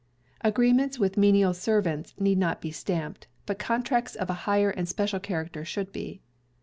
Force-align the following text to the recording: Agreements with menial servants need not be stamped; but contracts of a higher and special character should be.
Agreements 0.43 0.97
with 0.97 1.15
menial 1.15 1.53
servants 1.53 2.15
need 2.19 2.39
not 2.39 2.59
be 2.59 2.71
stamped; 2.71 3.27
but 3.45 3.59
contracts 3.59 4.15
of 4.15 4.31
a 4.31 4.49
higher 4.49 4.71
and 4.71 4.89
special 4.89 5.19
character 5.19 5.63
should 5.63 5.91
be. 5.91 6.23